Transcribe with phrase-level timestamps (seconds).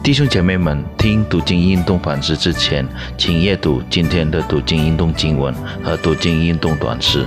[0.00, 2.86] 弟兄姐妹们，听读经运动反思之前，
[3.18, 7.26] 请阅读今天的读经运动经文和读经运动短诗。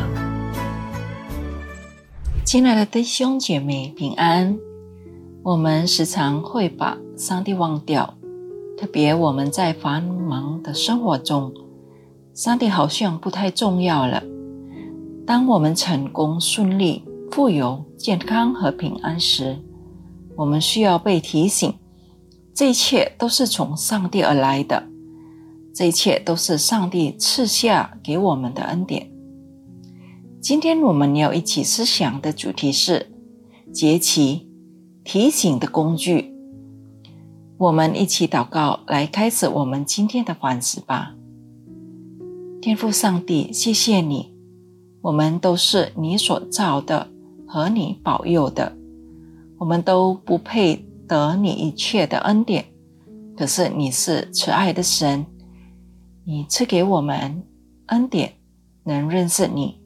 [2.44, 4.58] 亲爱的弟兄姐妹，平安。
[5.44, 8.16] 我们时常会把上帝忘掉，
[8.80, 11.54] 特别我们在繁忙的生活中，
[12.34, 14.24] 上帝好像不太重要了。
[15.28, 19.60] 当我们成功、顺利、富有、健康和平安时，
[20.36, 21.72] 我们需要被提醒。
[22.54, 24.88] 这一切都是从上帝而来的，
[25.74, 29.10] 这一切都是上帝赐下给我们的恩典。
[30.42, 33.12] 今天我们要一起思想的主题是
[33.72, 34.50] 节期
[35.04, 36.36] 提醒的工具。
[37.58, 41.14] 我们一起祷告，来开始我们今天的反思吧。
[42.60, 44.34] 天父上帝，谢谢你，
[45.02, 47.08] 我们都是你所造的
[47.48, 48.76] 和你保佑的，
[49.60, 50.86] 我们都不配。
[51.12, 52.68] 得你一切的恩典，
[53.36, 55.26] 可是你是慈爱的神，
[56.24, 57.44] 你赐给我们
[57.88, 58.36] 恩典，
[58.86, 59.82] 能认识你，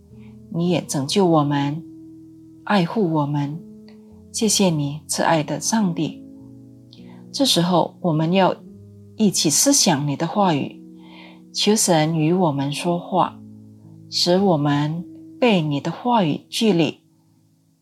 [0.53, 1.81] 你也拯救我们，
[2.65, 3.59] 爱护我们。
[4.31, 6.23] 谢谢你，慈爱的上帝。
[7.31, 8.55] 这时候，我们要
[9.17, 10.79] 一起思想你的话语，
[11.51, 13.39] 求神与我们说话，
[14.11, 15.03] 使我们
[15.39, 16.99] 被你的话语激励，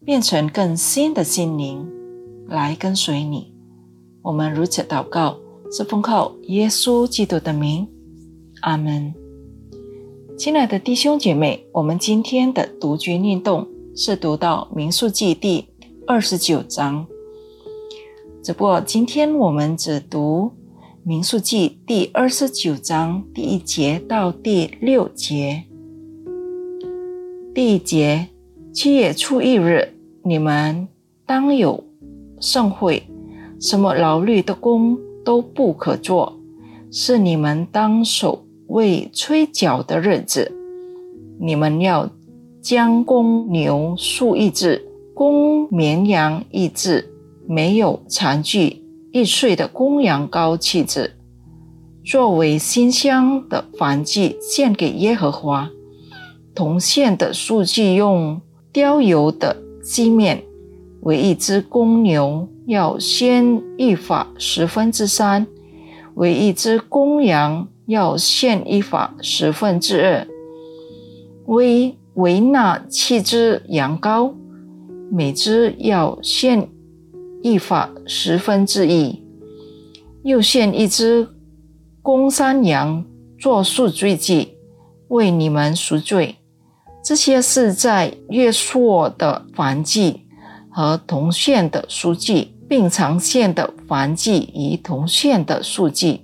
[0.06, 2.03] 变成更新的心灵。
[2.48, 3.54] 来跟随你，
[4.22, 5.38] 我们如此祷告，
[5.72, 7.88] 是奉靠耶稣基督的名，
[8.62, 9.14] 阿门。
[10.38, 15.66] 亲爱的弟兄姐妹，我们今天的读经运动是读到民数记第
[16.06, 17.08] 二十九章，
[18.44, 20.52] 只不过今天我们只读
[21.04, 25.64] 民数记第二十九章第一节到第六节。
[27.56, 28.28] 第一节，
[28.74, 30.88] 七月初一日，你们
[31.26, 31.84] 当有。
[32.44, 33.02] 盛会，
[33.58, 36.38] 什么劳力的工都不可做，
[36.92, 40.52] 是你们当守为吹角的日子。
[41.40, 42.10] 你们要
[42.62, 47.10] 将公牛数一只，公绵羊一只，
[47.48, 48.84] 没有残具
[49.14, 51.14] 一岁的公羊羔七只，
[52.04, 55.70] 作为馨香的燔祭献给耶和华。
[56.54, 58.42] 铜线的数据用
[58.74, 60.44] 雕油的漆面。
[61.04, 65.46] 为一只公牛要献一法十分之三，
[66.16, 70.26] 为一只公羊要献一法十分之二，
[71.48, 74.34] 为为那七只羊羔，
[75.12, 76.70] 每只要献
[77.42, 79.22] 一法十分之一，
[80.24, 81.28] 又献一只
[82.02, 83.04] 公山羊
[83.38, 84.54] 做赎罪祭，
[85.10, 86.38] 为你们赎罪。
[87.04, 90.23] 这些是在月朔的燔祭。
[90.74, 96.22] 和铜线的书记，并长线的环祭与铜线的数据，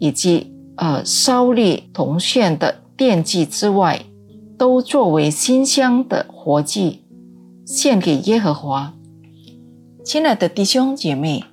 [0.00, 4.04] 以及呃烧立铜线的电祭之外，
[4.58, 7.04] 都作为馨香的活祭
[7.64, 8.92] 献给耶和华。
[10.04, 11.44] 亲爱的弟兄姐妹，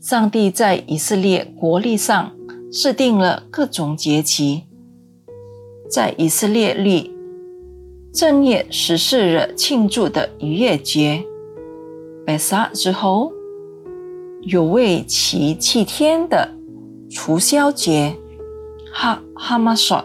[0.00, 2.32] 上帝在以色列国历上
[2.72, 4.64] 制定了各种节期，
[5.90, 7.10] 在以色列历
[8.12, 11.24] 正月十四日庆祝的逾越节。
[12.28, 13.32] 白沙之后，
[14.42, 16.50] 有为期七天的
[17.08, 18.18] 除宵节，
[18.92, 20.04] 哈哈马索。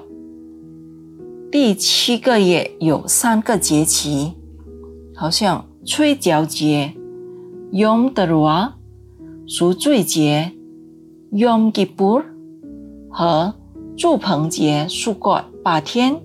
[1.52, 4.36] 第七个月有三个节期，
[5.14, 6.94] 好像吹角节、
[7.74, 8.74] Yom d e r u a
[9.46, 10.54] 赎罪节、
[11.34, 12.24] Yom Kippur
[13.10, 13.54] 和
[13.98, 16.22] 祝棚节，数过八天。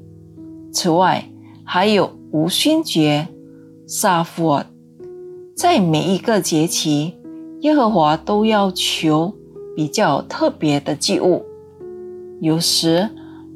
[0.72, 1.28] 此外，
[1.64, 3.26] 还有无勋节、
[3.88, 4.62] 沙佛。
[5.58, 7.14] 在每一个节期，
[7.62, 9.34] 耶和华都要求
[9.74, 11.44] 比较特别的祭物，
[12.40, 13.10] 有时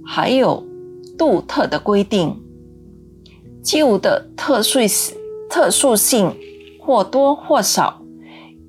[0.05, 0.67] 还有
[1.17, 2.37] 独特的规定。
[3.63, 5.17] 祭物的特殊性
[5.49, 6.35] 特殊性
[6.81, 8.03] 或多或少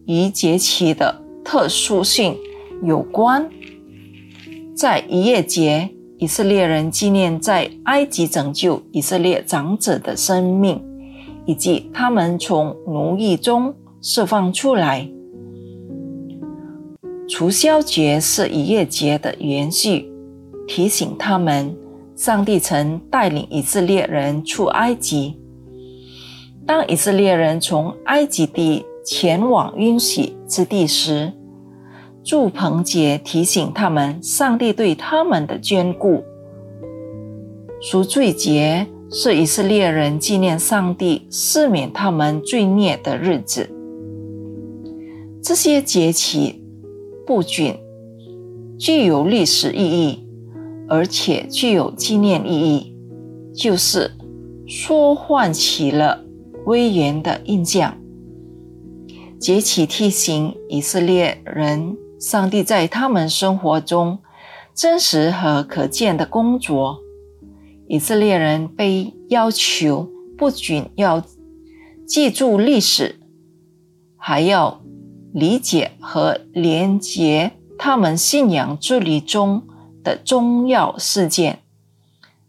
[0.06, 2.38] 与节期的特殊性
[2.84, 3.50] 有关。
[4.76, 10.93] 在一夜节，以色列人纪念在埃及拯救以色列长者的生命。
[11.46, 15.10] 以及他们从奴役中释放出来。
[17.28, 20.12] 除宵节是逾越节的延续，
[20.68, 21.76] 提醒他们
[22.16, 25.40] 上帝曾带领以色列人出埃及。
[26.66, 31.34] 当以色列人从埃及地前往允许之地时，
[32.24, 36.24] 祝棚节提醒他们上帝对他们的眷顾。
[37.82, 38.88] 赎罪节。
[39.16, 43.70] 是以色列人纪念上帝赦免他们罪孽的日子。
[45.40, 46.64] 这些节期
[47.24, 47.76] 不仅
[48.80, 50.28] 具有历史意义，
[50.90, 52.98] 而且具有纪念意义，
[53.54, 54.10] 就是
[54.66, 56.26] 说唤起了
[56.66, 57.96] 威严的印象，
[59.40, 64.18] 节期提醒以色列人，上帝在他们生活中
[64.74, 67.03] 真实和可见的工作。
[67.94, 71.24] 以色列人被要求不仅要
[72.08, 73.20] 记住历史，
[74.18, 74.82] 还要
[75.32, 79.62] 理解和连接他们信仰之旅中
[80.04, 81.60] 的重要事件，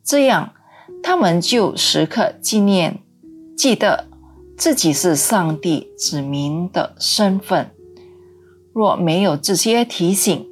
[0.02, 0.54] 这样
[1.02, 3.00] 他们就时刻纪念、
[3.54, 4.06] 记得
[4.56, 7.70] 自己是上帝子民的身份。
[8.72, 10.46] 若没有这些提醒，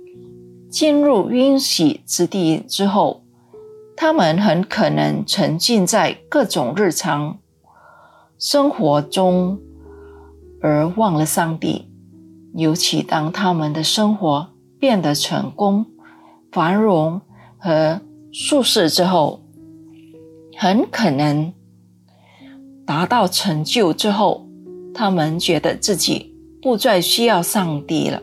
[0.71, 3.22] 进入允许之地之后，
[4.03, 7.39] 他们很可能沉浸在各种日常
[8.37, 9.61] 生活中，
[10.61, 11.89] 而忘了上帝。
[12.53, 14.49] 尤其当他们的生活
[14.81, 15.87] 变得成功、
[16.51, 17.21] 繁荣
[17.57, 18.01] 和
[18.33, 19.45] 舒适之后，
[20.59, 21.53] 很可能
[22.85, 24.49] 达到成就之后，
[24.93, 28.21] 他们觉得自己不再需要上帝了。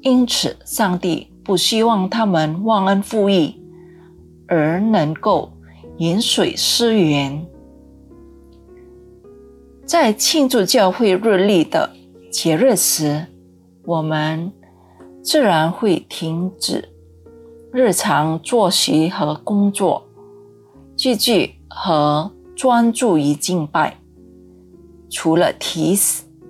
[0.00, 3.58] 因此，上帝不希望他们忘恩负义。
[4.54, 5.50] 而能够
[5.96, 7.46] 饮水思源，
[9.86, 11.88] 在庆祝教会日历的
[12.30, 13.28] 节日时，
[13.86, 14.52] 我们
[15.22, 16.86] 自然会停止
[17.72, 20.06] 日常作息和工作，
[20.98, 23.96] 聚聚和专注于敬拜。
[25.08, 25.98] 除了提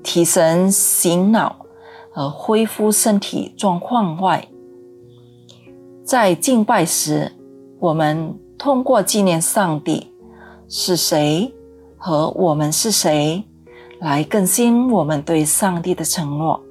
[0.02, 1.64] 提神醒脑
[2.10, 4.48] 和恢复身体状况外，
[6.02, 7.30] 在敬拜时。
[7.82, 10.06] 我们通过纪念上帝
[10.68, 11.52] 是谁
[11.98, 13.42] 和我们是谁，
[13.98, 16.62] 来更新我们对上帝的承诺。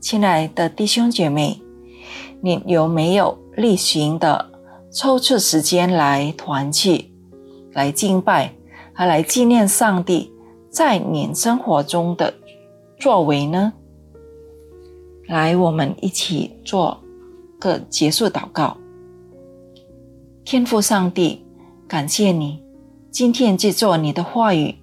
[0.00, 1.60] 亲爱的弟兄姐妹，
[2.40, 4.48] 你有没有例行的
[4.92, 7.12] 抽出时间来团聚、
[7.72, 8.54] 来敬拜，
[8.92, 10.32] 还来纪念上帝
[10.70, 12.32] 在你生活中的
[13.00, 13.72] 作为呢？
[15.26, 16.96] 来，我们一起做
[17.58, 18.76] 个结束祷告。
[20.46, 21.44] 天父上帝，
[21.88, 22.62] 感谢你
[23.10, 24.76] 今天借着你的话语，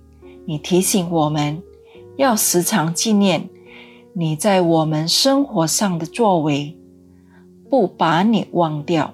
[0.45, 1.63] 你提醒我们
[2.17, 3.47] 要时常纪念
[4.11, 6.77] 你在我们生活上的作为，
[7.69, 9.13] 不把你忘掉。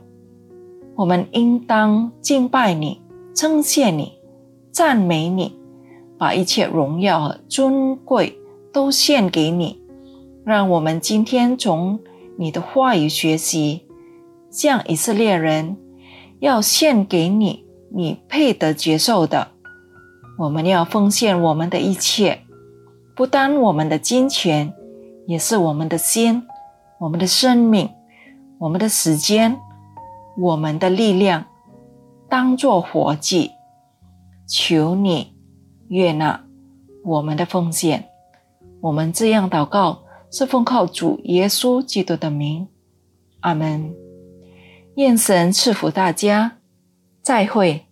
[0.96, 3.00] 我们应当敬拜你、
[3.36, 4.14] 称谢你、
[4.72, 5.56] 赞美你，
[6.18, 8.36] 把一切荣耀和尊贵
[8.74, 9.80] 都献给你。
[10.44, 12.00] 让我们今天从
[12.40, 13.84] 你的话语学习，
[14.50, 15.78] 像以色列人。
[16.40, 19.50] 要献给你，你配得接受的。
[20.38, 22.42] 我们要奉献我们的一切，
[23.16, 24.74] 不单我们的金钱，
[25.28, 26.44] 也是我们的心、
[27.00, 27.90] 我们的生命、
[28.58, 29.60] 我们的时间、
[30.38, 31.46] 我们的力量，
[32.30, 33.52] 当作活祭。
[34.48, 35.36] 求你
[35.90, 36.44] 悦纳
[37.06, 38.10] 我们的奉献。
[38.82, 40.00] 我们这样祷告，
[40.32, 42.68] 是奉靠主耶稣基督的名。
[43.42, 44.09] 阿门。
[44.96, 46.58] 愿神赐福大家，
[47.22, 47.89] 再会。